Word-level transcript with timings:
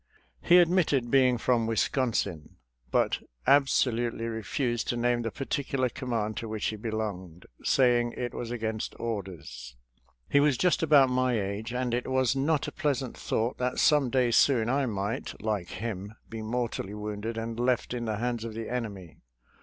He 0.41 0.57
admitted 0.57 1.11
being 1.11 1.37
from 1.37 1.67
Wis 1.67 1.87
consin, 1.87 2.55
but 2.89 3.19
absolutely 3.45 4.25
refused 4.25 4.87
to 4.87 4.97
name 4.97 5.21
the 5.21 5.29
par 5.29 5.45
ticular 5.45 5.93
command 5.93 6.37
to 6.37 6.49
which 6.49 6.65
he 6.65 6.75
belonged, 6.75 7.45
saying 7.63 8.13
it 8.13 8.33
was 8.33 8.49
against 8.49 8.99
orders. 8.99 9.75
He 10.27 10.39
was 10.39 10.57
just 10.57 10.81
about 10.81 11.11
my 11.11 11.39
age, 11.39 11.71
and 11.71 11.93
it 11.93 12.07
was 12.07 12.35
not 12.35 12.67
a 12.67 12.71
pleasant 12.71 13.15
thought 13.15 13.59
that 13.59 13.77
some 13.77 14.09
day 14.09 14.31
soon 14.31 14.71
I 14.71 14.87
might, 14.87 15.39
like 15.39 15.69
him, 15.69 16.15
be 16.27 16.41
mortally 16.41 16.95
wounded 16.95 17.37
and 17.37 17.59
left 17.59 17.93
in 17.93 18.05
the 18.05 18.17
hands 18.17 18.43
of 18.43 18.55
the 18.55 18.65
enemv. 18.65 19.17